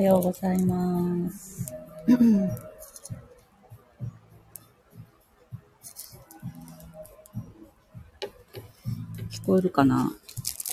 [0.00, 1.74] はようございます。
[2.08, 2.48] 聞
[9.44, 10.10] こえるかな？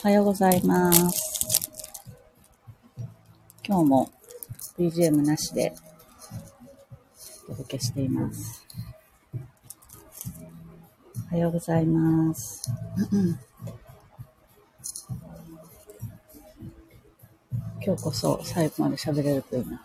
[0.06, 1.70] おはようございます。
[3.68, 4.10] 今日も
[4.80, 5.76] BGM なしで
[7.50, 8.66] お届けしています。
[11.30, 12.72] おはようございます。
[17.88, 19.82] 今日こそ最後まで喋れるといいな、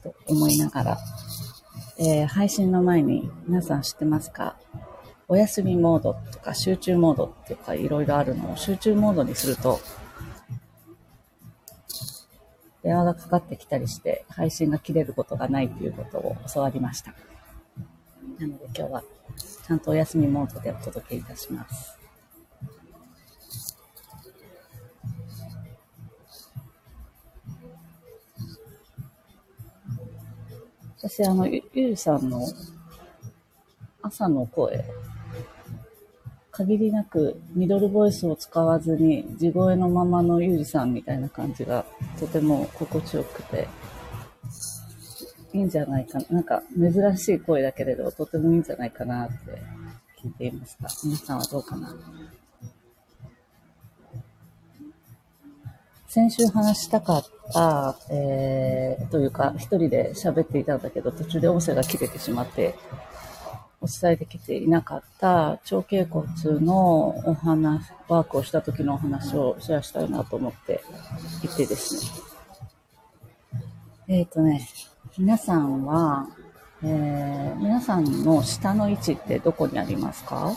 [0.00, 0.98] と思いながら、
[1.98, 4.54] えー配信の前に皆さん知ってますか？
[5.26, 9.80] お休みモードとか集中モードっていうかいろいろあるのを集中モードにすると、
[12.84, 17.12] 電話がかかってきたりして配信が切れることがないということを教わりました。
[18.38, 19.02] なので今日は
[19.66, 21.99] ちゃんとお休みモードでお届けいたします。
[31.02, 31.62] 私、あの、ゆ
[31.92, 32.46] うさんの
[34.02, 34.84] 朝の声、
[36.50, 41.86] 限りなくミドルボイスを使わずに地声のままのゆうじさんみたいな感じが
[42.18, 43.66] とても心地よくて、
[45.54, 46.26] いいんじゃないかな。
[46.30, 49.34] なんか珍しい声だけれど、とてもいいんじゃないかなって
[50.22, 50.88] 聞いていました。
[51.02, 51.96] 皆さんはどうかな？
[56.10, 62.74] 先週話したかった、えー、というか、一人で喋っていたんだけど、途中で音声が切れてしまって、
[63.80, 65.28] お伝えできていなかった
[65.70, 66.26] 腸頸骨
[66.58, 70.82] のお話、ワークをした時のお話をシェアしたいなと思って
[71.44, 72.10] いてですね。
[74.08, 74.68] えっ、ー、とね、
[75.16, 76.26] 皆さんは、
[76.82, 80.50] えー、皆さんの下の位置ってどこにありますか？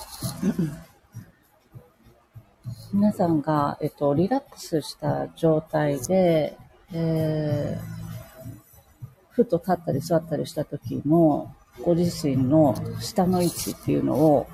[2.93, 6.55] 皆さんが、えっと、リラックスした状態で、
[6.93, 14.47] えー、ふと立ったり座ったりした時のご自身の下の位置っていうのを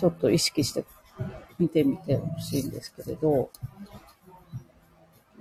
[0.00, 0.86] ちょっと意識して
[1.58, 3.50] 見てみてほしいんですけれど、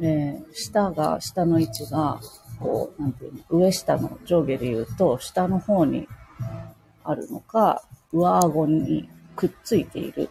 [0.02, 2.20] えー、下が、下の位置が、
[2.60, 6.10] こう、なんていうの、上下の上下で言うと、下の方に
[7.06, 10.30] あるのか、上顎にくっついている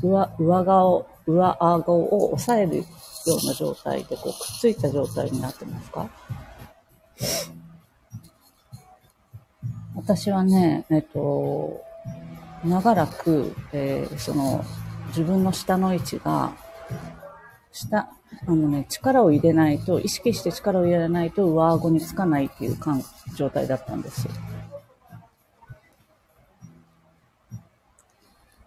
[0.00, 2.84] 上、上顔、上顎を押さえるよ
[3.42, 6.10] うな状態で、こう、くっついた状態になってますか？
[9.94, 11.84] 私はね、えっと、
[12.64, 14.64] 長らく、えー、その、
[15.08, 16.52] 自分の下の位置が、
[17.70, 18.08] 下、
[18.46, 23.04] あのね、力を入れないと、意識して力を入れないと上顎につかないっていう感
[23.36, 24.26] 状態だったんです。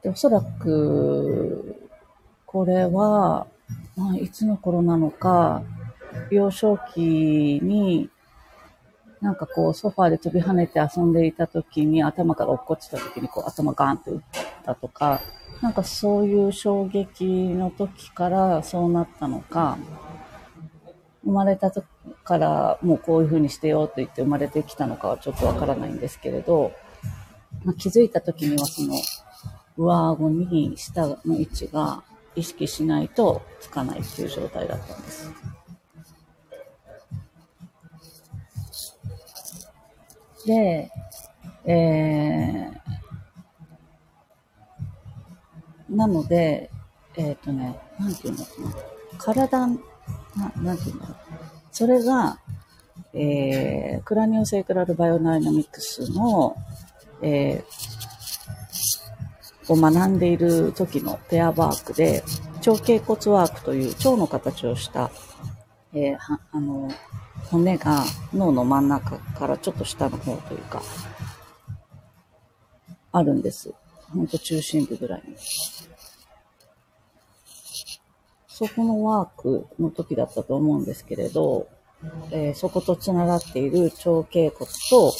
[0.04, 1.65] で、おそらく、
[2.56, 3.48] これは、
[3.98, 5.62] まあ、いつの頃なのか、
[6.32, 8.10] 幼少期に、
[9.20, 14.22] なんかこう、ソファーで飛び跳ねて遊んでいた時に、頭から落っこちた時に、こう、頭ガーンって打っ
[14.64, 15.20] たとか、
[15.62, 19.78] なんかそういう衝撃の時からそうなったのか、
[21.26, 21.86] 生まれた時
[22.24, 26.72] からもうこういう風にしてよと言って生まれてきたのかはちょっとわからないんですけれど、
[27.66, 28.94] まあ、気づいた時にはその、
[29.76, 32.02] 上顎に下の位置が
[32.36, 35.32] 意識しないとつかないっていう状態だったんです。
[40.46, 40.92] で、
[41.66, 46.70] えー、なので、
[47.16, 49.18] えっ、ー、とね、なんていうのかな。
[49.18, 49.78] 体、な
[50.58, 51.18] なんていうんだろう。
[51.72, 52.40] それが、
[53.14, 56.56] えー、クラニオセイクラルバイオダイナミクスの、
[57.22, 58.05] えー、
[59.68, 62.24] を学んでいる時のペアワークで、
[62.66, 65.12] 腸頸骨ワークという腸の形をした、
[65.94, 66.90] えー、はあの、
[67.50, 70.82] 骨が脳の真ん中からちょっと下の方というか、
[73.12, 73.74] あるんです。
[74.14, 75.36] ほんと中心部ぐらいに。
[78.48, 81.68] そこのワークの時だったと思うんですけれど、
[82.32, 85.14] えー、そこと繋がっている腸頸骨と、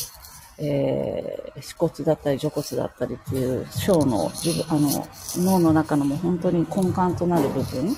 [0.58, 5.08] えー、骨だったり、除骨だったりっていう小の、自分あの、
[5.38, 7.96] 脳の中のもう本当に根幹となる部分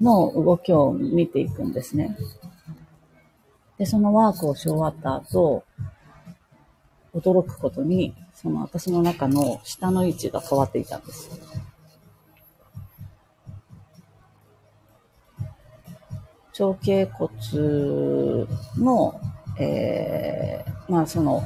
[0.00, 2.16] の動きを見ていくんですね。
[3.78, 5.64] で、そのワークをし終わった後、
[7.14, 11.30] 驚くことに、その私の中の下の位置が変わっていたんです。
[16.58, 18.46] 腸頸骨
[18.78, 19.20] の、
[19.58, 21.44] えー、まあその、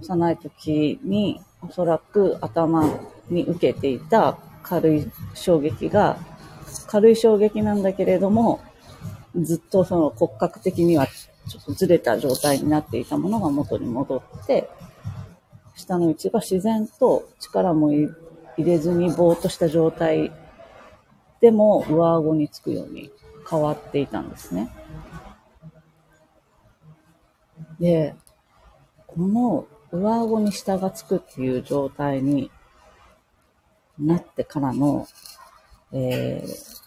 [0.00, 2.84] 幼い時におそらく頭
[3.30, 6.18] に受けていた軽い衝撃が、
[6.86, 8.60] 軽い衝撃なんだけれども、
[9.40, 14.68] ずっとその骨格的にはちょっとずれた状態になっていたものが元に戻って、
[15.74, 18.10] 下の位置が自然と力も入
[18.58, 20.32] れずにぼーっとした状態
[21.40, 23.10] でも上顎につくように
[23.48, 24.70] 変わっていたんですね。
[27.78, 28.14] で、
[29.06, 32.50] この上顎に下がつくっていう状態に
[33.98, 35.06] なってからの、
[35.92, 36.82] えー、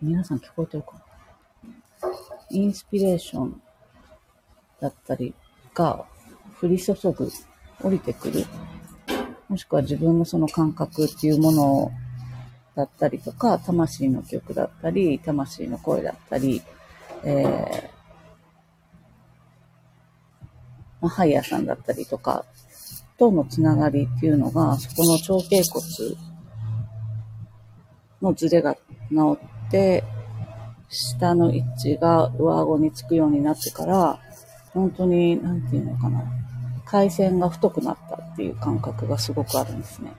[0.00, 2.10] 皆さん聞こえてるかな？
[2.50, 3.60] インスピレーション
[4.80, 5.34] だったり
[5.74, 6.04] が
[6.62, 7.30] 降り注ぐ、
[7.82, 8.44] 降りてくる。
[9.48, 11.92] もしくは自分のその感覚っていうもの
[12.76, 16.62] だったりとか、魂の曲だったり、魂の声だったり、
[17.24, 17.94] えー、
[21.00, 22.44] まあ、ハイヤーさんだったりとか、
[23.18, 25.84] とのつながりっていうのが、そこの腸頸骨
[28.22, 30.04] のズレが治って、
[30.88, 34.18] 下の位置が上顎につくようになってから、
[34.72, 36.24] 本当に、なんていうのかな、
[36.84, 40.12] 回線が太くなったっていう感覚がすごくあるんですね。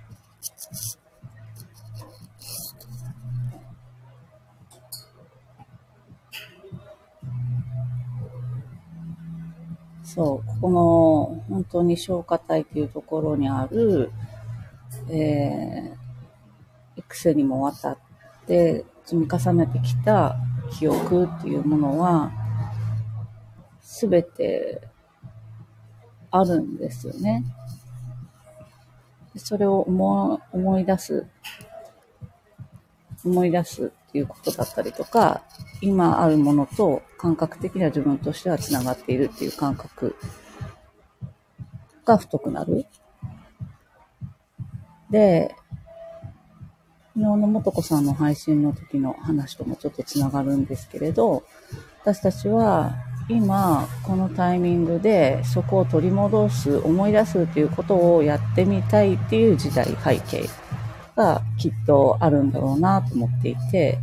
[10.16, 14.12] そう、ここの本当に消化体っていうところにある、
[15.10, 17.98] えー、癖にもわたっ
[18.48, 20.38] て積み重ねてきた
[20.72, 22.32] 記憶っていうものは、
[23.82, 24.82] すべて
[26.32, 27.44] あるんですよね。
[29.36, 31.28] それを思思い出す、
[33.26, 35.42] 思い出すいうことだったりとか、
[35.82, 40.16] 今あるものと感覚的には自分としては繋がっているっていう感覚
[42.06, 42.86] が太くなる。
[45.10, 45.56] で、
[47.16, 51.44] 昨日のもとこさんの配信の時の話ともちょっとつながるんですけれど、
[52.02, 52.94] 私たちは
[53.28, 60.48] 今、このタイミングでそこを取り戻す、思い出すということをやってみたいっていう時代背景
[61.16, 64.00] がきっとあるんだろうなと思っていて、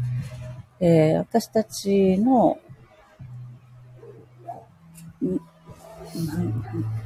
[0.80, 2.58] えー、私たちの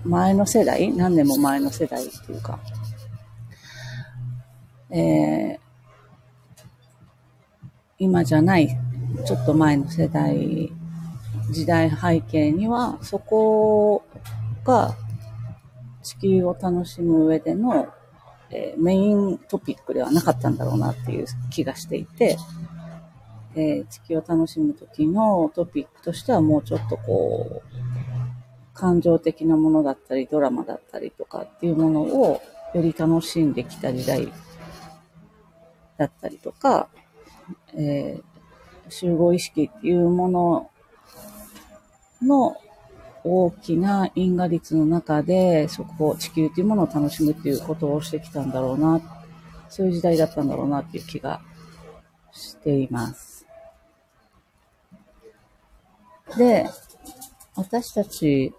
[0.05, 2.59] 前の世代、何年も前の世代っていうか、
[4.91, 5.59] えー、
[7.99, 8.69] 今じゃない、
[9.27, 10.73] ちょっと前の世代、
[11.51, 14.05] 時代背景には、そこ
[14.65, 14.97] が
[16.03, 17.89] 地球を楽しむ上での、
[18.51, 22.37] えー、メイントピックではなかったんだろうなっていう気がしていて、
[23.55, 27.77] えー、地球を楽しむ時のトピックとしてはもうちょっとこう、
[28.75, 32.43] 感情的なものだったり、ドラマだったりとかっていうものを
[32.75, 34.31] より楽しんできた時代
[35.97, 36.89] だったりとか、
[37.75, 40.71] えー、集合意識っていうもの
[42.23, 42.57] の
[43.27, 49.01] 大きな因果率の中で、そこ、地球っていうものを楽しむっていうことをしてきたんだろうな、
[49.69, 51.41] そういう時代だったんだろうなっていう気が
[52.33, 53.47] しています。
[56.39, 56.69] で、
[57.57, 58.55] 私たち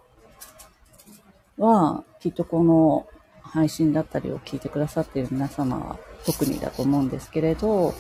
[1.57, 3.07] は、きっとこの
[3.41, 7.93] 配信だったりを聞いてくださっている皆様は特にだと思うんですけれど、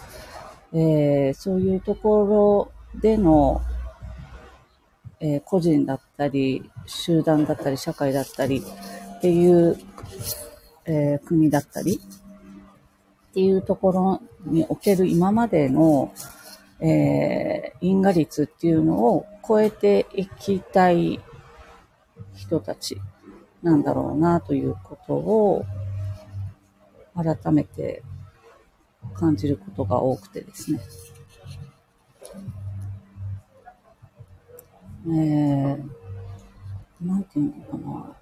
[0.73, 3.61] えー、そういうところでの、
[5.19, 8.63] えー、個人だったり、集団だったり、社会だったり
[9.17, 9.77] っていう、
[10.85, 16.13] えー、国だったりっていうところにおける今までの、
[16.79, 21.19] えー、因果率っていうのを超えていきたい
[22.35, 22.97] 人たち
[23.63, 25.65] なんだろうなということを
[27.15, 28.03] 改めて
[29.15, 30.79] 感じることが多くてですね。
[35.09, 38.17] えー、なんていうのかな。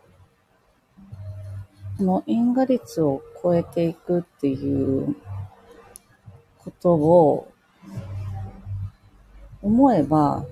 [1.97, 5.15] この因果率を超えていくっていう
[6.57, 7.51] ことを
[9.61, 10.45] 思えば、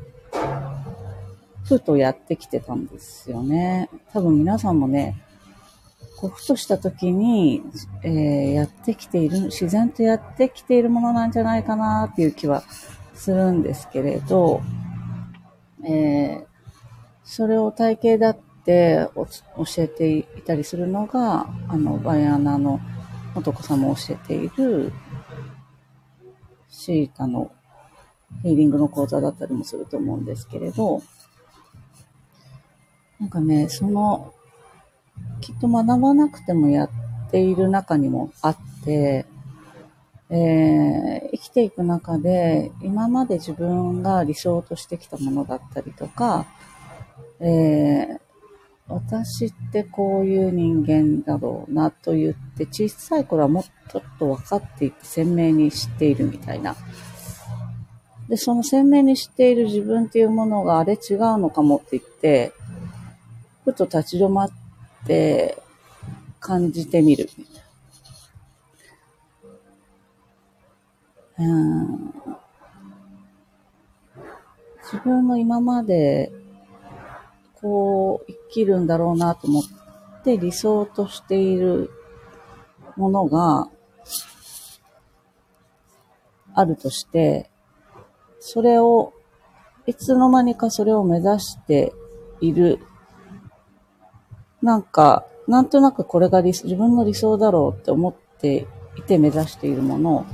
[1.66, 3.90] ふとやってきてたんですよね。
[4.12, 5.22] 多分皆さんもね、
[6.18, 7.62] こうふとした時に、
[8.04, 12.64] えー、やってきている、自然とやってきているものなんじゃないかなっていう気は
[13.14, 14.62] するんですけれど、
[15.86, 16.46] えー、
[17.24, 19.28] それを体系だって教
[19.78, 22.80] えていたりするのが、あの、バイアナの
[23.36, 24.94] 男さんも教えている、
[26.70, 27.52] シータの
[28.42, 31.02] ヒーリングの講座だったりもすると思うんですけれど、
[33.20, 34.34] なんかね、その
[35.40, 36.90] きっと学ばなくてもやっ
[37.32, 39.26] ている中にもあって、
[40.36, 46.48] えー、生きていく中で、今まで自分が理想としてきたものだったりとか、
[47.40, 48.20] えー、
[48.88, 56.76] 私ってこういう人間だろうなと言って、小さい頃はもっとちょっと分かっていて鮮明に知っているみたいな。
[58.28, 62.54] で、その鮮明に知っている自分っていうものがあれ違うのかもって言って、
[63.66, 64.52] ふと立ち止まっ
[65.06, 65.62] て
[66.40, 67.30] 感じてみる
[74.84, 76.32] 自分の今まで
[77.62, 79.64] こう生きるんだろうなと思っ
[80.24, 81.90] て理想としている
[82.96, 83.70] ものが
[86.54, 87.50] あるとして、
[88.40, 89.14] それを、
[89.86, 91.94] いつの間にかそれを目指して
[92.42, 92.80] いる。
[94.62, 100.26] なんか、なんとなくこれが自分の理想だろうって思っていて目指しているものを。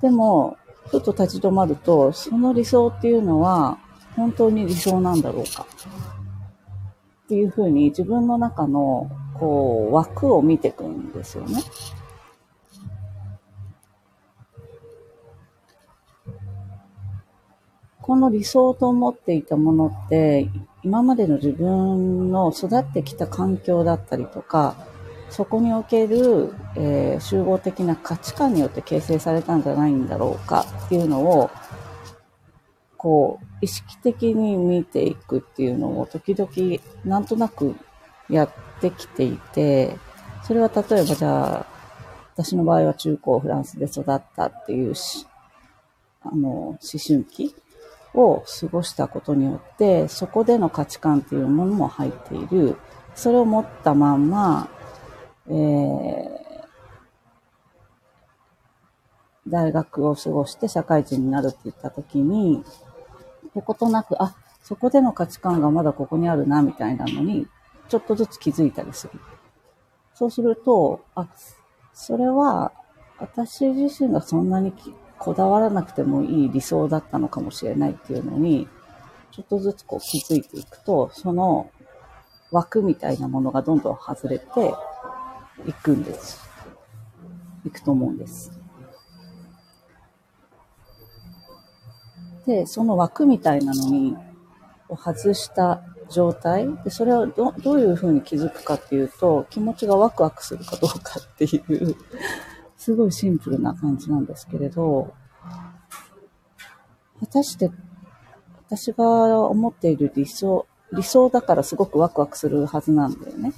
[0.00, 0.56] でも、
[0.90, 3.78] ちょっと立ち止まると、その理想っていうのは
[4.14, 5.66] 本当に理想なんだろうか
[7.24, 11.60] っていうふうに自分の中のこう枠を見ていくんですよね。
[18.00, 20.48] この理想と思っていたものって、
[20.84, 24.76] 今までの自分の育ってきた環境だったりとか、
[25.30, 31.50] そこにおける、えー、集合的な価値観によって形成されたんじゃないんだろうかっていうのを、
[32.96, 37.74] こう、意識的に見ていくっていうのを時々なんとなく
[38.28, 39.96] やってきていて、
[40.42, 41.66] それは例えばじゃあ、
[42.36, 45.26] 私の場合は中高フランスで育ったっていうし、
[46.22, 47.54] あの、思春期
[48.14, 52.76] を過ごしたことによって、そこでの価値観っていうものも入っている。
[53.14, 54.68] それを持ったまんま、
[55.48, 62.64] えー、大学を過ごして社会人になるって言った時に、
[63.54, 67.46] どことなく、あ、そこでの価値観がまだここにあるな、みたいなのに、
[67.88, 69.20] ちょっとずつ気づいたりする。
[70.14, 71.28] そうすると、あ、
[71.92, 72.72] それは、
[73.18, 74.72] 私自身がそんなに
[75.18, 78.68] こだわらなくてもいい理想だったのかもしれないっていうのに、
[79.30, 81.70] ちょっとずつこう気づいていくと、その
[82.50, 84.74] 枠みたいなものがどんどん外れて
[85.64, 86.40] いくんです。
[87.64, 88.52] いくと思うんです。
[92.46, 94.16] で、その枠みたいなのに、
[94.88, 101.96] を外した状態で、それをどどういうふうに気づくかっていうと、気持ちがワクワクするかどうかっていう
[102.76, 105.12] すごいシンプルな感じなんですけれど、
[107.18, 107.70] 果たして
[108.68, 109.04] 私が
[109.40, 113.52] 思っている理想、理想だからすごくワクワクするはずなんだよね。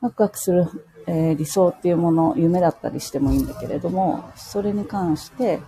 [0.00, 0.66] ワクワクする、
[1.06, 5.60] えー、理想っていうもの、夢だったりしてもいいんだけれども、それに関して、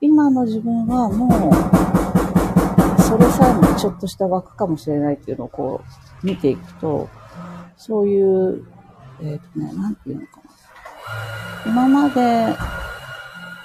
[0.00, 5.82] 今の自分はもう、それさえもちょっとした枠かもしれないっていうのをこ
[6.22, 7.08] う見ていくと、
[7.76, 8.66] そういう、
[9.20, 10.46] えっ、ー、とね、なんていうのかな。
[11.66, 12.56] 今まで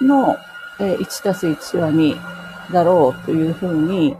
[0.00, 0.36] の、
[0.80, 4.16] えー、1たす1は2だろうというふうに、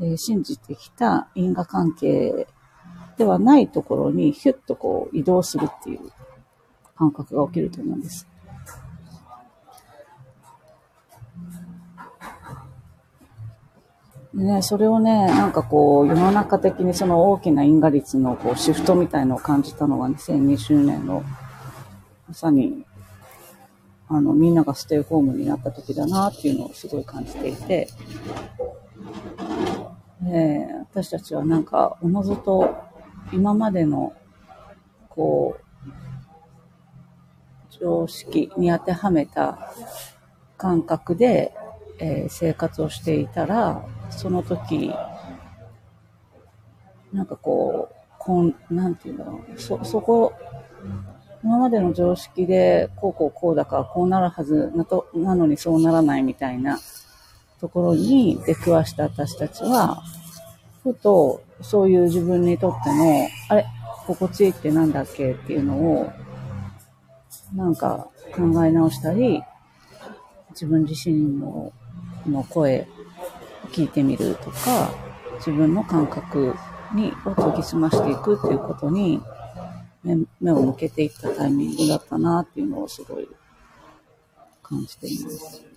[0.00, 2.46] えー、信じてきた因果関係
[3.16, 6.00] ではないところにヒュッとこう移動するっていう
[6.96, 8.26] 感覚が起きると思うんです。
[14.36, 21.24] ね、それをね、なんかこう、世の中的にその大きな因果率のこうシフトみたいのを感じたのが2020年の、
[22.28, 22.84] まさに、
[24.08, 27.88] あの、みんながステイホームになった時だなっていうのをすごい感じていて、
[30.26, 32.76] え、私たちはなんか、おのずと
[33.32, 34.12] 今までの、
[35.08, 35.66] こう、
[37.80, 39.72] 常識に当てはめた
[40.56, 41.54] 感覚で、
[41.98, 44.92] えー、生活をしていたら、その時、
[47.12, 49.60] なんかこう、こん、なんていうんだろう。
[49.60, 50.32] そ、そこ、
[51.42, 56.78] 今までの常識で、こうこうこうだからこうなるはずなと、なのにそうならないみたいな
[57.60, 60.02] ところに出くわした私たちは、
[60.92, 63.66] ふと、そういう自分にとっての、あれ、
[64.06, 66.12] 心地いいってなんだっけっていうのを、
[67.54, 69.42] なんか考え直したり、
[70.50, 71.72] 自分自身の
[72.26, 72.86] の声
[73.72, 74.92] 聞いてみるとか、
[75.38, 76.54] 自分の感覚
[76.94, 79.20] に、を研ぎ澄ましていくっていうことに
[80.04, 83.28] 目、目を向けていったタイミングだったなっていうのをすごい
[84.62, 85.75] 感じています。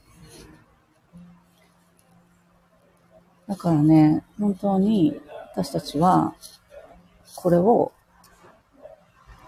[3.50, 5.20] だからね、本当に
[5.54, 6.36] 私たちは、
[7.36, 7.92] これを、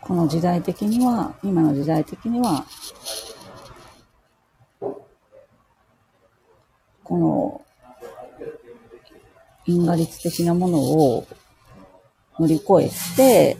[0.01, 2.65] この時代的には、今の時代的には、
[7.03, 7.61] この
[9.67, 11.27] 因果律的なものを
[12.39, 13.57] 乗り越えて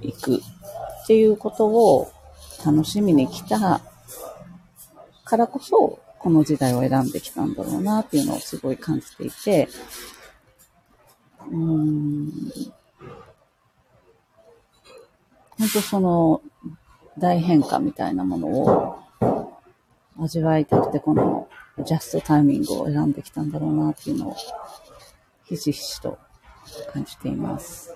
[0.00, 2.10] いくっていうことを
[2.66, 3.80] 楽しみに来た
[5.22, 9.68] からこそ、この時代を選んできたんだろうなっていうのをすごい感じていて、
[11.50, 12.30] うん、
[15.58, 16.40] 本当その
[17.18, 18.98] 大変化みたいなものを
[20.18, 21.48] 味わいたくて、この
[21.84, 24.36] ジャストタイミングを選んできたんだろうなっていうのを、
[25.44, 26.18] ひしひしと
[26.92, 27.94] 感じています。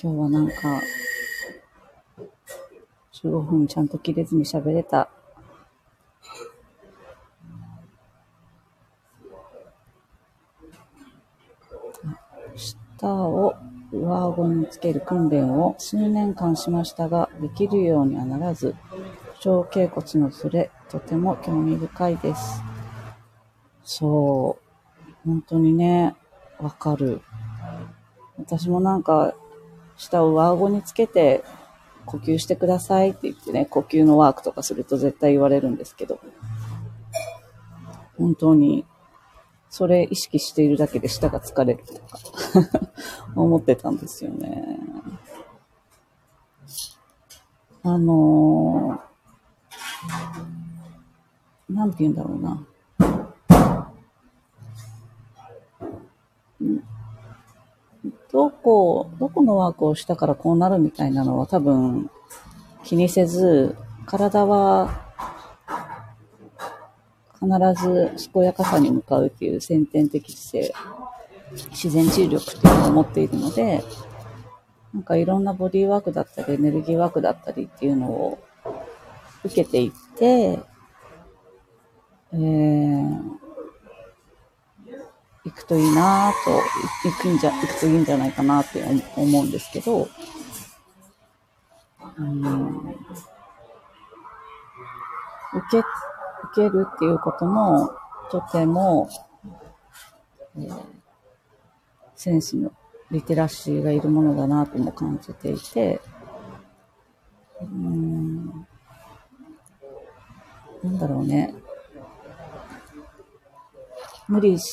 [0.00, 0.80] 今日はなんか、
[3.12, 5.10] 15分ちゃんと切れずに喋れた。
[12.54, 13.54] 舌を
[13.90, 18.76] 上顎につける訓練を数年間しましたが、できるようにはならず、
[19.40, 22.62] 小頸骨のずれ、とても興味深いです。
[23.82, 25.12] そう。
[25.26, 26.14] 本当にね、
[26.58, 27.22] わかる。
[28.38, 29.34] 私もなんか、
[29.96, 31.44] 舌を上顎につけて
[32.06, 36.20] 呼吸してくださいって言ってね、呼吸のワークとかすると絶対言われるんですけど、
[38.16, 38.84] 本当に、
[39.70, 42.18] それ意識しているだけで舌が疲れるとか
[43.34, 44.78] 思ってたんですよね。
[47.82, 52.66] あのー、なんて言うんだろうな。
[58.34, 62.10] どこ、どこのワークをしたからこうなるみたいなのは多分
[62.82, 63.76] 気にせず、
[64.06, 64.90] 体は
[67.34, 67.48] 必
[67.80, 70.74] ず健やかさに向かうっていう先天的姿勢、
[71.70, 73.84] 自然治癒力っていうのを持っているので、
[74.92, 78.42] なんかいろんなボディーワークだったり、エネルギーワークだったりっていうのを
[79.44, 80.58] 受けていって、
[82.32, 83.43] えー、
[85.44, 86.60] 行くといいなぁと、
[87.08, 88.84] 行くんじゃ、行くといいんじゃないかなって
[89.16, 90.08] 思うんですけど、
[92.16, 92.98] うん、受
[95.70, 95.84] け、受
[96.56, 97.90] けるっていうことも、
[98.30, 99.08] とても、
[100.56, 100.94] えー
[102.24, 102.72] センスの
[103.10, 106.00] リテラシーがいるものだなとも感じていて、
[107.60, 108.46] うん、
[110.82, 111.54] なんだろうね。
[114.26, 114.64] 無理し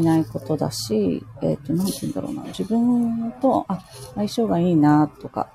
[0.00, 2.42] ないことだし、えっ、と、なんて言うんだろうな。
[2.44, 3.80] 自分と、あ、
[4.14, 5.48] 相性がいいなとか、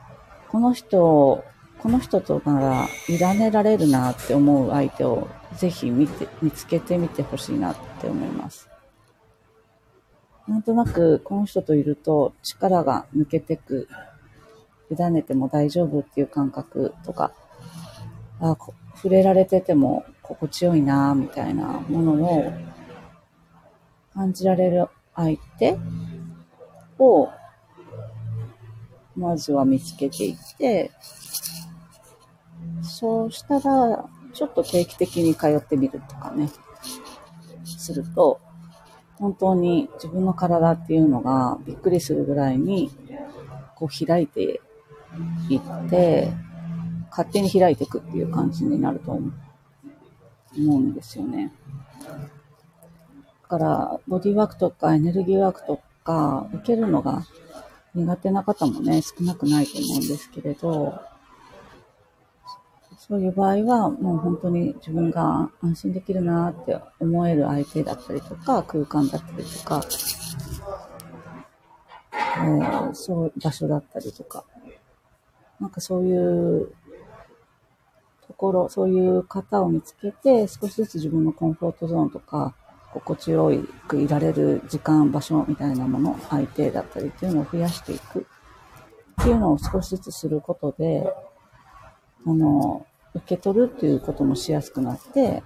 [0.49, 1.43] この人、
[1.79, 8.69] この人となら、委ねられるなって思う相手を、ぜひ見て、見つけてみてほしいなって思います。
[10.47, 13.87] なんとなく、この人といると力が抜けてく、
[14.89, 17.33] 委ねても大丈夫っていう感覚とか、
[18.39, 18.55] あ
[18.95, 22.53] 触れられてても心地よいな、みたいなものを
[24.17, 25.77] 感じられる相手
[26.97, 27.29] を、
[29.15, 30.89] まずは見つけていって、
[32.81, 36.49] そうしたら、ちょっと定期的に通ってみるとかね、
[37.63, 38.41] すると、
[39.19, 42.89] 本当に自分の体っていうのがびっくりするぐらいに
[43.75, 44.61] こう開いて
[45.47, 46.33] いって、
[47.11, 49.33] 勝手に開いていくっていう感じになると思う
[50.57, 51.53] 思うんですよね。
[53.47, 57.25] から、ボディーワークとかエネルギーワークとか受けるのが
[57.95, 60.99] 苦手な方もね、少なくないと思うんですけれど、
[62.97, 69.81] そういう場合は、もう本当に自分が安心できるなって思える相手だったりとか、空間だったりとか、
[72.11, 74.43] えーそう、場所だったりとか、
[75.59, 76.17] なんかそうい
[76.63, 76.67] う
[78.27, 82.53] ところ、そういう方を見つけて、少しずつ自分のコンフォートゾーンとか、
[82.99, 83.51] 心地よ
[83.87, 88.25] くいられる時間、場所みたいなもの、相手だったりっていうのを増やしていく
[89.21, 91.11] っていうのを少しずつすることで、
[92.25, 95.43] あの、受け取るっていうこともしやすくなって、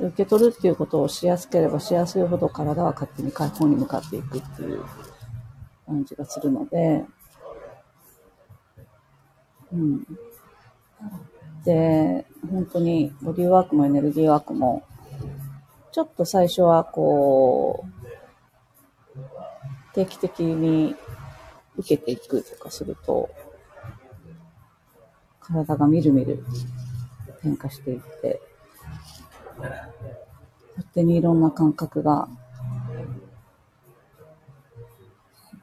[0.00, 4.84] 受け取るっていうことをしやすければしやすいほど体は勝手に解放に向かっていくっていう
[5.86, 7.04] 感じがするので、
[9.72, 10.06] うん。
[11.64, 14.84] で、本当にボディーワークもエネルギーワークも、
[15.98, 19.24] ちょっと最初はこう、
[19.94, 20.94] 定期的に
[21.76, 23.28] 受けていくとかすると、
[25.40, 26.44] 体がみるみる
[27.42, 28.40] 変化していって、
[29.56, 32.28] 勝手にいろんな感覚が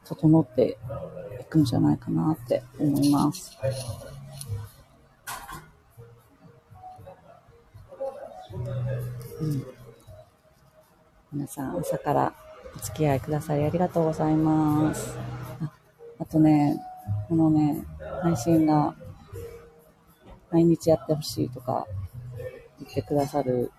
[0.03, 0.77] 整って
[1.39, 3.57] いくんじゃないかなって思います。
[9.39, 9.74] うん、
[11.35, 12.33] 皆さん朝から
[12.77, 15.17] お付き合いくださりありがとうございます。
[15.61, 15.69] あ
[16.17, 16.81] あとね、
[17.27, 17.85] このね、
[18.23, 18.95] 配信が
[20.49, 21.85] 毎日やってほしいとか
[22.79, 23.69] 言ってくださる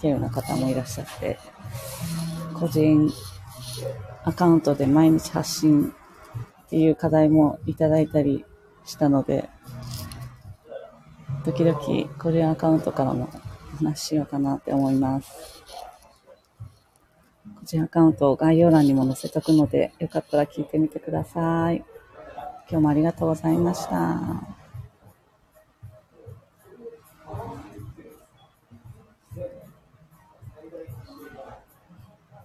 [0.00, 1.36] 経由の方もいらっしゃって、
[2.54, 3.10] 個人
[4.22, 5.92] アカウントで毎日発信
[6.62, 8.44] っていう課題もいただいたり
[8.84, 9.50] したので、
[11.44, 11.76] 時々
[12.20, 13.28] 個人アカウントからも
[13.74, 15.59] お話ししようかなって思います。
[17.70, 21.84] 人アカウントを概要欄にも載せとくので、よかったら聞いてみてください。
[22.68, 24.59] 今日もありがとうございました。